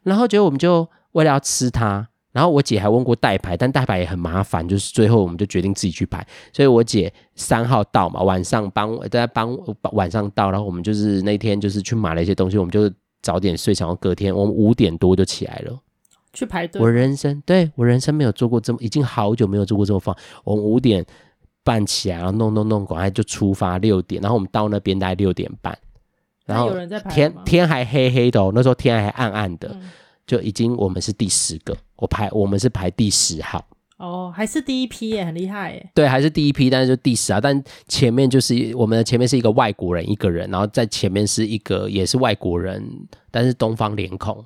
[0.03, 0.87] 然后结果我们就。
[1.14, 6.27] 为了要吃它，然后我姐还问过代排，但代排也很麻烦，就是最后我们就决定自己去排。
[6.53, 9.57] 所以我姐三号到嘛，晚上帮大家帮
[9.92, 12.90] 晚上到，然后我们就是那天就是去买了一些东西，我们就
[13.22, 15.79] 早点睡，想要隔天我们五点多就起来了，
[16.33, 16.83] 去排队。
[16.83, 20.14] 我人生对我人生没有做过这么，已经好久没有做过这么放。
[20.42, 21.07] 我们五点
[21.62, 25.79] 半起来，然后弄弄弄，赶快就出发六点，然后我们到那边大概六点半，
[26.44, 26.72] 然后
[27.09, 29.68] 天天还黑黑的哦，那时候天还暗暗的。
[29.72, 29.83] 嗯
[30.27, 33.65] 就已经，我们是第十个，我排我们是排第十号
[33.99, 35.91] 哦，还是第一批耶，很厉害耶。
[35.95, 42.83] 对，还是第一批，但是就第十啊，但前面就是我们的前面是一个外国人一个人，然后在前面是一个也是外国人，
[43.31, 44.45] 但是东方脸孔。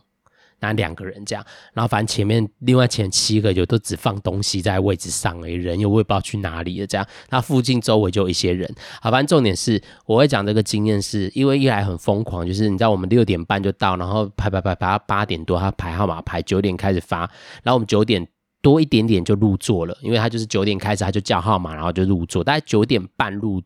[0.61, 6.87] 那两个人这样，然后反正前面另外前七个就都只放东西在位置上而已，人又我也不知道去哪里了。
[6.87, 8.69] 这样，那附近周围就有一些人。
[9.01, 17.21] 好，反正重点是我会讲这个经验，是因为一来很疯狂，就是你知道我们六点半就到，然后排排排排到八点多，他排号码牌，九点开始发，
[17.63, 18.27] 然后我们九点
[18.61, 23.63] 多一点点就入座了，因为他就是九点开始他就叫号码，然后就入座，大概九点半入，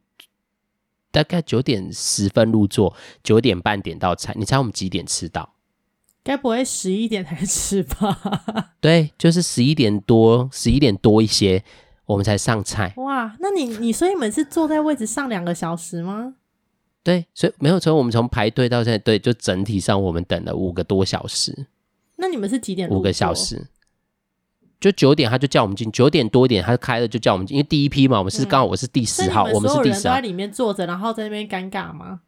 [1.11, 5.55] 大概九点十分入座，九点半点到菜，你猜我们几点吃到？
[6.24, 8.74] 该不会十一点才吃吧？
[8.80, 11.64] 对，就是十一点多，十一点多一些，
[12.06, 12.92] 我们才上菜。
[12.96, 16.35] 哇，那你你所以你们是坐在位置上两个小时吗？
[17.02, 21.66] 对，所以没有从我们从排队到现在，对，就整体上我们等了五个多小时。
[22.16, 22.88] 那你们是几点？
[22.88, 23.66] 五个小时，
[24.78, 30.14] 就九点他就叫我们进，九点多一点他开了就叫我们进，因为第一批嘛，我们是刚好我是第十号，嗯、我们是第十号。
[30.14, 32.20] 在里面坐着，然后在那边尴尬吗？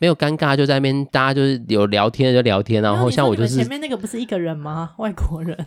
[0.00, 4.94] 没有尴尬，就在那边，大家就是有聊天就聊天，然后像我就是前面那个不是一个人吗？
[4.96, 5.66] 外国人。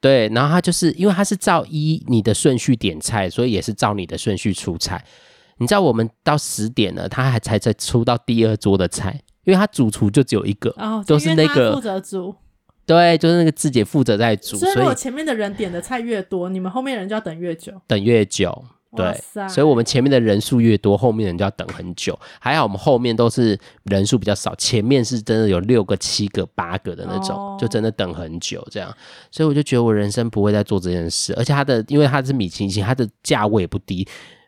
[0.00, 5.02] 对，然后他就是因为他是照一你的顺序点菜，所以也是照你的顺序出菜。
[5.58, 12.34] 你知道我们到十点了，他还才在出到第二桌的菜，因为他主厨就只有一个，哦，都是那个负责煮。
[12.86, 18.64] 对，就是那个自己负责在煮，所以如果前面的人点的菜越多，你们后面人就要等越久，等越久。
[18.96, 22.18] 对，所以我们前面的人数越多，后面人就要等很久。
[22.40, 28.92] 还好我们后面都是人数比较少，前面是真的有六个、七个、八个的那种，哦、就真的等很久这样。
[29.30, 34.06] 所以我就觉得我人生不会再做这件事，而且它的，因为它是米其林，它的价位也不低。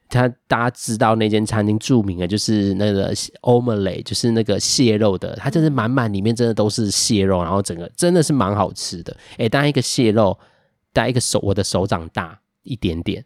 [0.09, 9.17] 它大家知道那间餐厅著名的，就是那个欧姆雷，就是那个蟹肉的，它就是满满里面真的都是蟹肉，然后整个真的是蛮好吃的。
[9.39, 10.39] 哎，当然一个蟹肉，
[10.93, 13.25] 大概一个手我的手掌大一点点。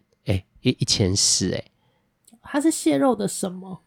[0.66, 1.64] 一一千四哎，
[2.42, 3.80] 它是蟹肉的什么？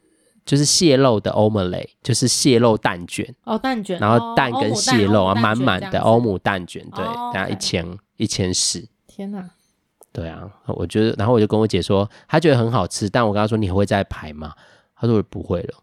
[0.46, 8.88] 就是蟹肉的欧姆雷，就是蟹肉蛋卷哦，蛋卷，然后蛋跟蟹肉啊，满满的欧姆蛋卷，对，大概一千一千四。
[9.06, 9.50] 天哪！
[10.12, 14.54] 对啊，我觉得，然后我就跟我姐说，她觉得很好吃，但我跟她说，你会再排吗？
[14.96, 15.74] 她说我不会了，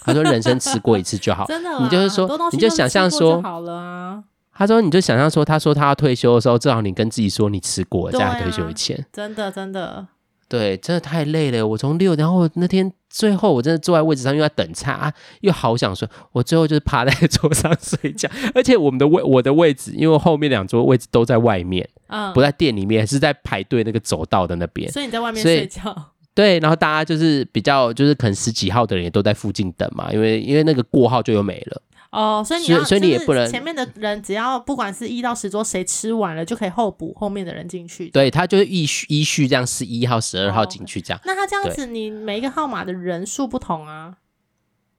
[0.00, 4.24] 她说人生吃过一次就好，真的，你就是说，你就想象说好了啊。
[4.54, 10.06] 她说，你就想象说，她说她要退休的时候，正好你跟自己说你吃过了，再来退休一千，真的真的。
[10.48, 11.66] 对，真的太累了。
[11.66, 16.08] 我从六，然后那天最后我真的坐在位置上，又要等菜啊，又好想睡。
[16.32, 24.90] 我最后就是趴在 桌上睡觉，而且我们的位，我的位置，因为后面两桌位置都在外面，嗯，不在店里面，是在排队那个走道的那边。
[24.92, 26.10] 所以你在外面睡觉。
[26.34, 31.80] 对，然后大家就是比较，就是可能十几号的人也都在附近等嘛，因为因为那个过号就又没了。
[32.14, 38.08] 哦，所以你要，所以你也不能前面的人只要不管是一到十桌谁吃完了，就可以候补后面的人进去。
[38.10, 41.20] 对，他就是依序依序这样，十一号、十二号进去这样。
[41.24, 44.18] 那他这样子，你每一个号码的人数不同啊。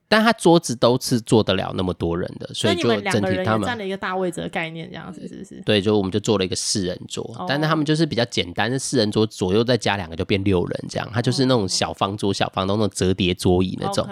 [0.07, 5.59] 但他桌子都是坐得了那么多人的，所以就整体他们，占了一个大位置的概念，这样子是不是？
[5.65, 11.09] 对，就我们就做了一个四人桌，但是他们就是比较简单的四人桌，左右再加两个就变六人这样。
[11.11, 14.07] 他就是那种小方桌、小方的那种折叠桌椅那种。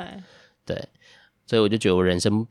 [0.65, 0.83] 对，
[1.45, 2.45] 所以我就觉得我人生。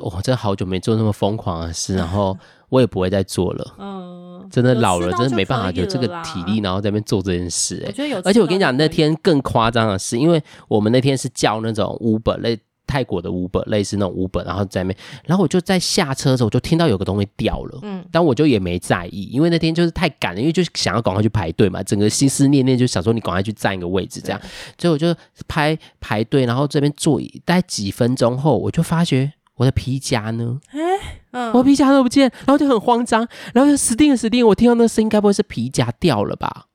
[0.00, 2.36] 我、哦、真的好久没做那么疯狂的事，然后
[2.68, 3.74] 我也不会再做了。
[3.78, 7.82] 嗯，真的老了，真的没办法有这个体力，然后在那边做这件事。
[7.86, 7.92] 哎，
[8.24, 17.78] 而且我跟你讲，那天更夸张的是，因为我们那天是叫那种 Uber 类泰国的 Uber，类似那种 Uber，然后在那边，然后我就在下车的时候，我就听到有个东西掉了。
[17.82, 24.40] 嗯，但我就也没在意，因为那天就是太赶了，因为就想要赶快去排队嘛，整个心思念念就想说你赶快去占一个位置，这样，
[24.78, 25.14] 所以我就
[25.46, 29.32] 拍排队，然后这边坐大概几分钟后，我就发觉。
[29.58, 30.58] 我的皮夹呢？
[30.70, 34.48] 哎、欸，嗯，我皮夹都不见，然后就很慌张，然后就死定了，死定了！
[34.48, 36.66] 我听到那个声音，该不会是皮夹掉了吧？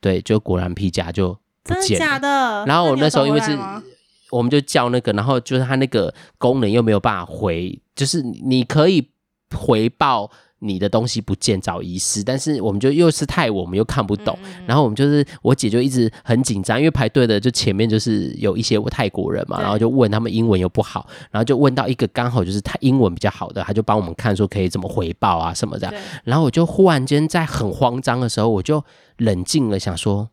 [0.00, 1.88] 对，就果然皮夹就不见了。
[1.88, 2.64] 真的假的？
[2.66, 3.58] 然后我那时候因为是，
[4.30, 9.08] 我们就叫那个，然后就是他那个功能又没有办法回，就是你可以
[9.56, 10.30] 回报。
[10.60, 28.82] 你的东西不见，找遗失，但是我们就又是泰文，我们又看不懂，嗯嗯，然后我们就是我姐就一直很紧张，因为排队的就前面就是有一些泰国人嘛，然后就问他们英文又不好，然后就问到一个刚好就是他英文比较好的，他就帮我们看说可以怎么回报啊什么的，然后我就忽然间在很慌张的时候，我就
[29.18, 30.30] 冷静了，想说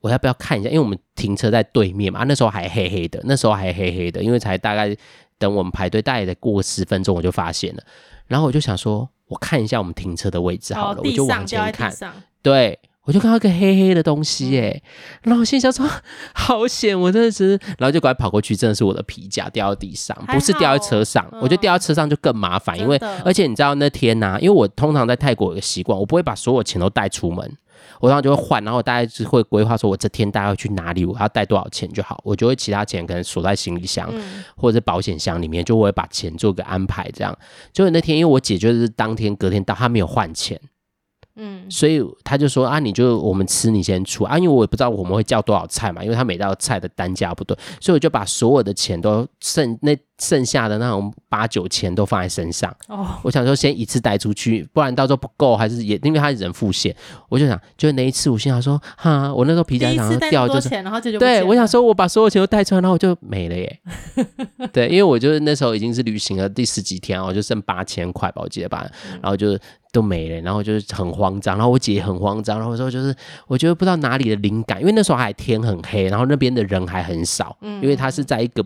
[0.00, 4.96] 我要不要看一下，因为我们停车在对面嘛，那时候还黑黑的，那时候还黑黑的，因为才大概
[5.38, 7.82] 等我们排队大概得过十分钟，我就发现了，
[8.26, 9.06] 然后我就想说。
[9.28, 11.94] 我看一下我们停车的位置好了，我就往前看，
[12.42, 14.82] 对，我就看到一个黑黑的东西耶，
[15.22, 15.88] 然后我心想说
[16.34, 27.56] 好险，我真的是，然后就赶快跑过去，真的是我的皮夹掉到地上，不是掉在车上，我觉得掉在车上就更麻烦，因为而且你知道那天呢，因为我通常在泰国有个习惯，我不会把所有钱都带出门。
[28.00, 32.20] 我通常就会换，然后我大概就会规划说，我这天大概要去哪里，我要带多少钱就好。
[32.24, 37.10] 我就会其他钱可能锁在行李箱、嗯、或者是保险箱里面，就会把钱做个安排。
[37.12, 37.36] 这样，
[37.72, 40.60] 就那天因为我姐就是当天隔天到，她没有换钱。
[41.40, 52.74] 嗯，所以他就说啊，你就我们吃，你先出啊，因为我也不知道我们会叫多少菜嘛，因为他每道菜的单价不对，所以我就把所有的钱都剩那剩下的那种八九千都放在身上。
[52.88, 56.94] 哦，我想说先一次带出去，不然到时候不够还是也因为他人付现，
[57.28, 63.80] 我就想就那一次，我心想说哈，我那时候皮夹想要掉就是，然后就对，我想说我把所有钱都带出来，然后我就没了耶。
[64.72, 68.86] 对，因为我就是那时候已经是旅行了第十几天，我就剩八千块吧，我记得吧，
[69.22, 69.58] 然后就。
[69.90, 73.12] 都没了，然后就是很慌张，然后我姐也很慌张，然后我说就是
[73.46, 78.62] 我觉得不知道哪里的灵感，因为那时候还天很黑，然后那边的人还很少，嗯，因为它是在一个。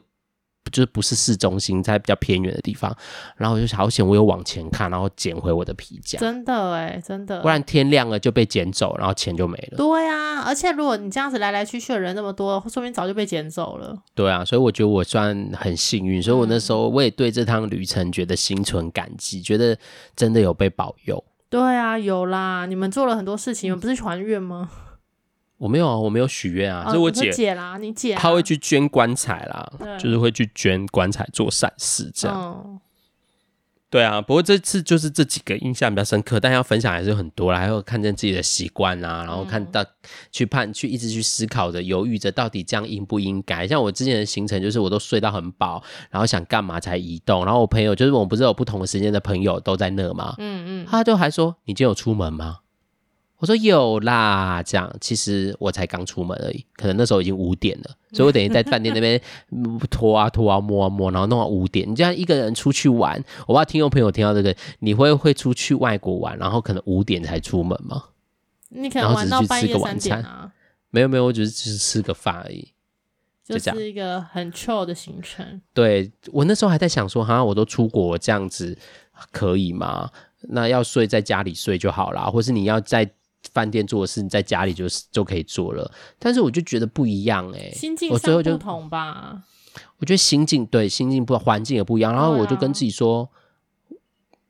[0.71, 2.95] 就是不是市中心，在比较偏远的地方，
[3.37, 6.19] 然后我就好险，我有往前看，然后捡回我的皮夹。
[6.19, 9.77] 真的哎，真的，不然天亮了就被捡走，然后钱就没了。
[9.77, 13.97] 对啊，而且如果你这样子来来去去的人那么多，说不定早就被捡走了。
[14.15, 19.77] 对啊，所以我觉得我算很幸运，所以我那时候我也对这趟旅程觉得心存感激，嗯、觉得
[20.15, 21.23] 真的有被保佑。
[21.51, 24.71] 对啊，有啦，你们做了很多事情，你们不是去还愿吗？
[25.63, 32.37] 我没有啊，我没有许愿啊，是、哦、我姐姐啦，你姐、啊，她会去捐棺材啦，就是会去捐棺材做善事这样。
[32.37, 32.81] 哦、
[33.89, 39.87] 对啊，不过这次就是这几个印象比较深刻，但要分享还是很多啦，还有看见自己的习惯啊，然后看到、嗯、
[40.33, 43.65] 去判去一直去思考着、犹豫着，到底这样应不应该？
[43.69, 50.35] 像我之前的行程就是我都睡到很饱，然后想干嘛才移动，然后我朋友就是我们不是有不同的时间的朋友都在那吗？
[50.39, 52.59] 嗯嗯，他就还说，你今天有出门吗？
[53.43, 59.21] 我说有啦，这样其实我才刚出门而已，可能那时候已经五点了，所以我等于在饭店那边
[59.91, 61.91] 拖啊拖啊摸啊摸，然后弄到五点。
[61.91, 68.05] 你这样一个人出去玩，我不知道听众朋友听到这个，你会会出去外国玩，然后可能五点才出门吗？
[68.69, 70.53] 你可能玩到半夜三点啊？
[70.91, 72.69] 没有没有，我只是只是吃个饭而已，
[73.45, 75.61] 就是一个很 chill 的行程。
[75.75, 78.79] 对，我那时候还在想说，哈，我都出国这样子
[79.33, 80.09] 可以吗？
[80.43, 83.11] 那要睡在家里睡就好啦，或是你要在。
[83.53, 89.43] 饭店做的事，你在家里就是就可以做了，但是我就觉得不一样哎、欸，心境上不同吧？
[89.99, 93.29] 我觉得心境对心境不环境也不一样，然后我就跟自己说，啊、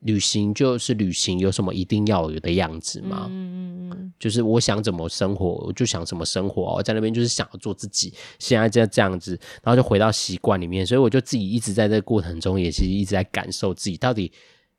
[0.01, 3.27] 旅行就是旅行，有什么一定要有的样子吗？
[3.31, 6.75] 嗯嗯嗯，就是我想怎么生活，我就想怎么生活。
[6.75, 14.33] 我在那边就是想要做自己，现在这样这样子，然后就回到习惯里面，所以我就自己一直在这个过程中，也其实一直在感受自己到底。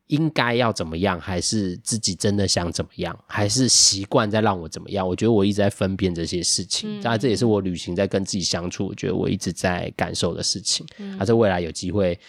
[0.07, 5.07] 应该要怎么样，还是自己真的想怎么样，还是习惯在让我怎么样？
[5.07, 10.85] 我觉得我一直在分辨这些事情，当然这也是我旅行在跟自己相处，我觉得我一直在感受的事情。
[11.19, 12.19] 而且未来有机会。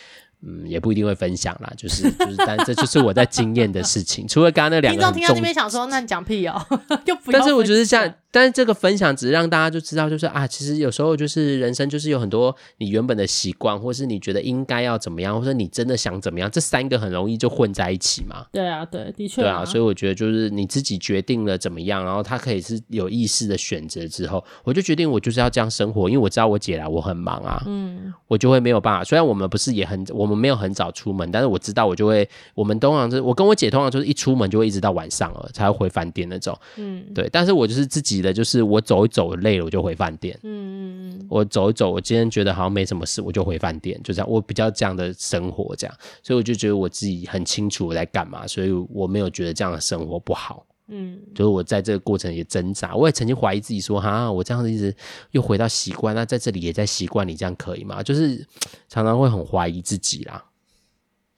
[0.46, 4.28] 嗯，也不一定会分享啦，就是就是，但这就是我在经验的事情。
[4.28, 6.62] 除了刚刚那两个，听众听到那边想说，那你讲屁哦，
[7.06, 7.32] 又不。
[7.32, 18.44] 但是我觉得像，但是这个分享只是让大家就知道，就是啊，其实有时候就是人生就是有很多你原本的习惯，或是你觉得应该要怎么样，或者你真的想怎么样，这三个很容易就混在一起嘛。
[18.52, 19.40] 对啊，对，的确。
[19.40, 29.02] 对啊，所以我觉得就是你自己决定了怎么样，然后他可以是有意识的选择之后，我就决定我就是要这样生活，因为我知道我姐来我很忙啊，嗯，我就会没有办法。
[29.02, 30.34] 虽然我们不是也很我们。
[30.44, 37.26] 没有很早出门，但是我知道我就会，我们通常是，我跟我姐通常就是一出门就会一直到晚上了才会回饭店那种，嗯，对。
[37.32, 44.28] 但是我就是自己的，就是我走一走累了我就回饭店，嗯嗯嗯，我走一走，我今天觉得好像没什么事，我就回饭店，就这样。
[44.28, 50.66] 我比较这样的生活，这样，所以我就觉得我自己很清楚我在干嘛，所以我没有觉得这样的生活不好。
[50.88, 54.94] 嗯，就是我在这个过程也挣扎，我也曾经怀疑自己说，哈，我这样子一直
[55.30, 58.02] 又回到习惯，那在这里也在习惯，你这样可以吗？
[58.02, 58.46] 就是
[58.90, 60.44] 常常会很怀疑自己啦。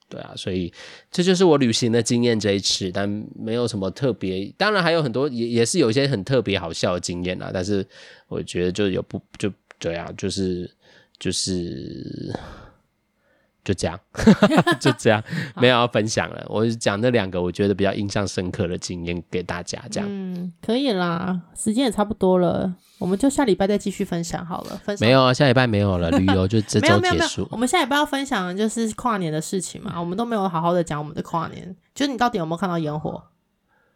[0.09, 0.71] 对啊，所以
[1.11, 7.85] 这就是我旅行的经验这一次，但没有什么特别，当然还有很多也也是有一些很特别好笑的经验啦，但是
[8.27, 10.69] 我觉得就有不就对啊，就是
[11.19, 12.33] 就是。
[13.67, 13.99] 就这样，
[14.79, 15.21] 就这样，
[15.57, 16.41] 没有要分享了。
[16.47, 20.07] 我讲那两个我觉得比较印象深刻的经验给大家，这样。
[20.09, 24.77] 嗯，可以啦，时间也差不多了，我们就下礼拜再继续分享好了。
[24.85, 27.45] 分享没有啊，下礼拜没有了，旅游就这 周结束。
[27.51, 33.21] 我们下礼拜要分享的就是跨年的事情嘛，我们都没有好好的讲我们的跨年，就是你到底有没有看到烟火？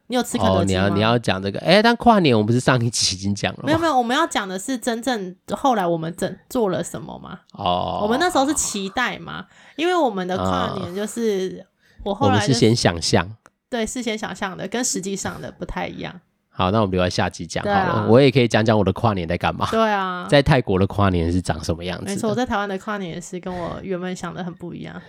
[0.08, 0.84] 你有吃肯德基吗？
[0.84, 1.60] 哦，你要你要讲这个？
[1.60, 3.64] 哎，但跨年我们不是上一期已经讲了吗？
[3.66, 7.40] 没有没有，我们要讲的是真正后来我们整做了什么吗？
[7.54, 9.46] 哦，我们那时候是期待嘛，
[9.76, 11.66] 因为我们的跨年就是、
[12.04, 13.36] 哦、我后来、就是、我们是先想象，
[13.70, 16.20] 对，事先想象的跟实际上的不太一样。
[16.54, 17.76] 好，那我们留在下集讲好了。
[17.76, 19.68] 啊、我也可以讲讲我的跨年在干嘛。
[19.72, 22.06] 对啊，在泰国的跨年是长什么样子？
[22.06, 25.02] 没错，我在台湾的跨年也是跟我原本想的很不一样。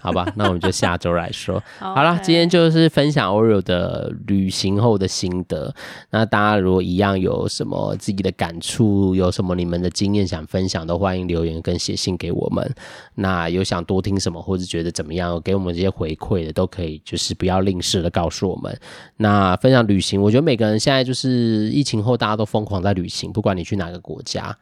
[0.00, 1.62] 好吧，那我们就下周来说。
[1.78, 5.74] 好了，今天就是分享 Oreo 的旅行后的心得。
[6.10, 12.74] 那大家如果一样有什么自己的感触，有什么你们的经验想分享，都欢迎留言跟写信给我们。
[13.14, 18.78] 那有想多听什么，或者觉得怎么样，给我们这些回馈的，都可以，就是不要吝啬的告诉我们。
[19.16, 24.56] 那分享旅行，我觉得每个人现在就是疫情后，大家都疯狂在旅行，不管你去哪个国家。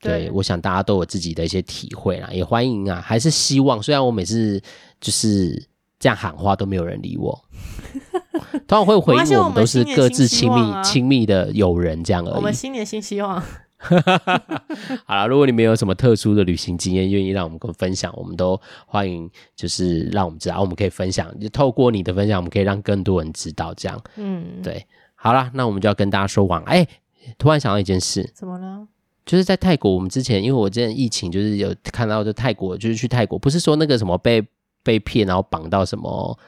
[0.00, 3.82] 对，我想大家都有自己的一些体会啦，也欢迎啊，还是希望。
[3.82, 4.60] 虽然我每次
[5.00, 5.66] 就是
[5.98, 7.38] 这样喊话都没有人理我，
[8.66, 12.34] 通常会回应我们都是各自亲密亲密的友人这样而已。
[12.34, 13.42] 我们新年新希望。
[15.04, 21.38] 好了，如果你们有什么特殊的旅行经验，愿意让我们跟分享，我们都欢迎，就是让我们知道，我们可以分享。
[21.38, 24.02] 就透过你的分享，我们可以让更多人知道这样。
[24.16, 24.84] 嗯，对。
[25.14, 26.78] 好了，那我们就要跟大家说晚安。
[26.78, 26.88] 哎，
[27.36, 28.88] 突然想到一件事，怎么了？
[29.26, 34.42] 就是在泰国，我们之前因为我之前疫情，就是有看到，就泰国就是去泰国，不是说那个什么被
[34.82, 36.38] 被骗，然后绑到什么。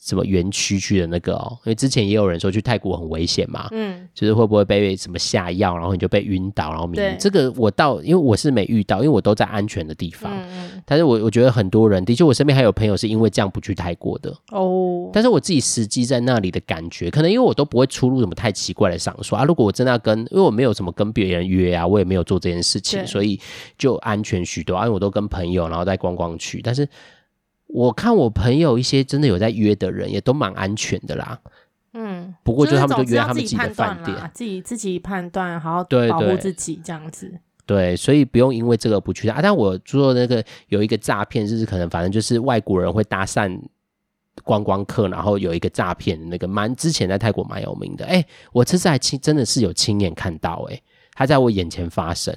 [0.00, 1.58] 什么园区去的那个哦？
[1.64, 6.98] 因为之前也有人说去泰国很危险嘛，嗯，就是会不会被什么下药，然后你就被晕倒，然后迷。
[7.18, 10.32] 这个我倒，因为我是没遇到，因为我都在安全的地方。
[10.34, 15.10] 嗯，但是我我觉得很多人，的确我身边还有朋友是因为这样不去泰国的哦。
[15.12, 19.44] 但是我自己实际在那里的感觉，可能因为我都不会出入什么太奇怪的场所啊。
[19.44, 23.38] 如果我真的要跟，因为我没有什么跟别人约啊，我也没有做这件事情，所以
[23.76, 24.76] 就安全许多。
[24.76, 26.88] 因为我都跟朋友，然后在观光去，但是。
[27.68, 31.38] 我看我朋友一些真的有在约的人，也都蛮安全的啦。
[31.92, 37.32] 嗯，不过就他们就约他们自己的饭店，自己自己判断，好好保护自己这样子。
[37.66, 39.40] 对，所以不用因为这个不去啊。
[39.42, 43.60] 但我做那个有一个诈骗，就是可能反正就是外国人会搭讪
[44.42, 48.06] 观光客，然后有一个诈骗，那个蛮之前在泰国蛮有名的。
[48.06, 50.80] 哎，我这次还亲真的是有亲眼看到，哎，
[51.12, 52.34] 他在我眼前发生。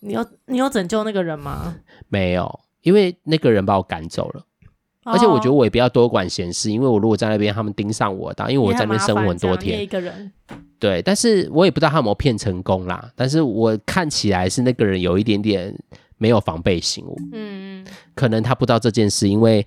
[0.00, 1.76] 你有你有拯救那个人吗？
[2.08, 4.44] 没有，因为那个人把我赶走了。
[5.06, 10.32] 而且我觉得我也不要多管闲事，因为我如果在那边，他们盯上我，当因为我在那边生活很多天，一个人，
[10.80, 13.10] 对，但是我也不知道他有没有骗成功啦。
[13.14, 15.72] 但是我看起来是那个人有一点点
[16.18, 19.64] 没有防备心，嗯嗯，可能他不知道这件事，因为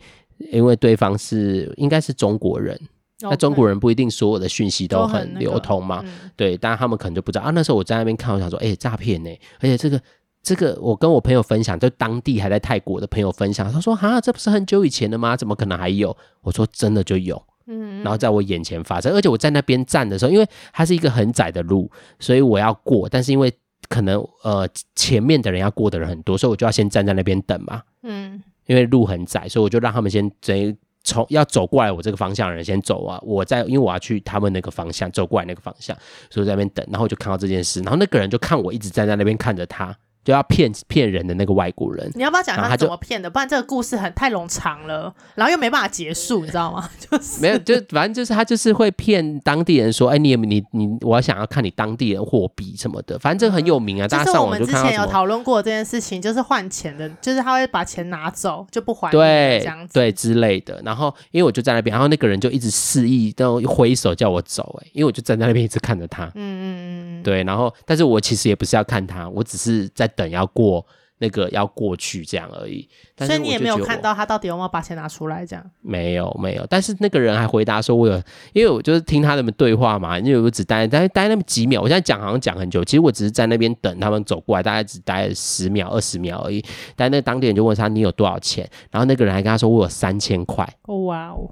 [0.52, 2.78] 因为对方是应该是中国人，
[3.22, 6.04] 那中国人不一定所有的讯息都很流通嘛，
[6.36, 7.52] 对，但他们可能就不知道啊。
[7.52, 9.30] 那时候我在那边看，我想说，哎，诈骗呢，
[9.60, 10.02] 而且这个。
[10.42, 15.36] 这个我跟我朋友分享，就当地还在泰国的朋友分享，他说：“哈，这不是很久以前的吗？
[15.36, 23.54] 怎么可能还有？”我说：“真的就有。”嗯，然后在我眼前发生，而且我在那边站的时候，因为它是一个很窄的路，所以我要过，但是因为
[23.88, 27.84] 可能呃前面的人要过的人很多，所以我就要先站在那边等嘛。
[28.02, 35.96] 嗯，因为路很窄，所以我就让他们先等从要走过来我这个方向的人先走啊，我在因为我要去他们那个方向走过来那个方向，
[36.32, 39.96] 所以我在那边等，然后我就看到这件事，然后那个人就看我一直站在那边看着他。
[40.30, 43.28] 就要骗骗人的那个外国人，你要不要讲他怎么骗的？
[43.28, 46.88] 不然这个故事很太冗长了，然后又没办法结束， 你知道吗？
[47.10, 54.08] 就是没有，就反正就是他就是会骗当地人说，哎，你你你，我要想要看你当地人货币什么的，反正这个很有名啊。
[54.08, 54.80] 大家上网就看到。
[54.80, 60.80] 我们之前有讨论过这件事情，就是换钱的，就是他会把钱拿走就不还，对，这样子对之类的。
[60.86, 67.44] 然后因为我就在那边，然后那个人就一直示意都挥手叫我走，哎，因为我就站在那边一直看着他，嗯嗯嗯，对。
[67.44, 70.86] 然后，但是我其实也不是要看他，我只是在等要过。
[71.22, 75.72] 那个要过去这样而已，但是所以你也没有看到他到底有没有把钱拿出来这样？
[75.82, 78.14] 没有没有，但是那个人还回答说，我有，
[78.54, 86.64] 因为我就是听他们对话嘛，因为我只待待待那么几秒，我现在讲好像讲很久，其实我只是在那边等他们走过来，大概只待了十秒二十秒而已。
[86.96, 90.66] 但那个当地人就问他你有多少钱，然后那个人还跟他说我有三千块。
[90.84, 91.52] 哦哇哦，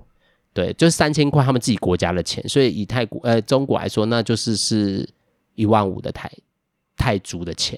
[0.54, 5.10] 对，就是三千块他们自己国家的钱，所以以泰国呃中国来说，那就是是
[5.56, 6.32] 一万五的泰
[6.96, 7.78] 泰铢的钱。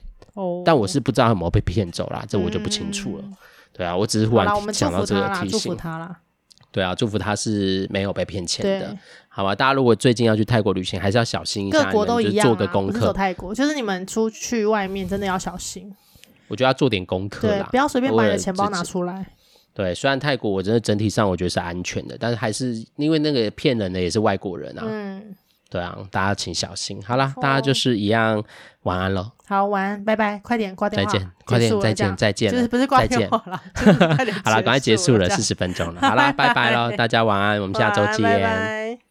[0.66, 3.24] 但我是不知道有没有被骗走啦，这我就不清楚了。
[3.26, 3.36] 嗯、
[3.74, 5.50] 对啊，我只是忽然想到这个提醒。
[5.50, 6.20] 祝福他啦。
[6.72, 8.96] 对啊，祝福他是没有被骗钱的，
[9.28, 9.56] 好吧？
[9.56, 11.86] 大家如果最近要去泰国旅行，还是要小心一下。
[11.86, 13.00] 各国都一样、啊，做个功课。
[13.00, 15.92] 走泰国，就是你们出去外面真的要小心。
[16.48, 19.26] 我觉得要做点功课啦，不要随便把你的钱包拿出来。
[19.74, 24.84] 对，虽然泰国我真的整体上我觉得是安全的，但是还是因为那个骗人的也是外国人啊。
[24.86, 25.36] 嗯。
[25.70, 27.02] 对啊，大家请小心。
[27.06, 28.44] 好啦，大家就是一样，
[28.84, 29.32] 晚安喽。
[29.48, 31.12] 好，晚安，拜拜，快点挂电话。
[31.12, 32.52] 再见，快点，再见，再见。
[32.52, 33.62] 就是不是挂电话了？
[34.44, 36.02] 好了，赶快结束了，四十分钟了。
[36.02, 39.09] 好啦，拜拜喽， 大家晚安，我们下周见。